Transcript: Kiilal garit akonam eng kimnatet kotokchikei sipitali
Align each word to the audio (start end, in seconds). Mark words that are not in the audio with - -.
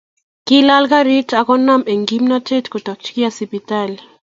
Kiilal 0.47 0.85
garit 0.93 1.29
akonam 1.41 1.81
eng 1.91 2.03
kimnatet 2.09 2.65
kotokchikei 2.71 3.31
sipitali 3.37 3.97